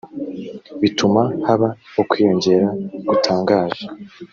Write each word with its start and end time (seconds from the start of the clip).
bituma 0.81 1.21
haba 1.45 1.69
ukwiyongera 2.01 2.67
gutangaje 3.07 3.83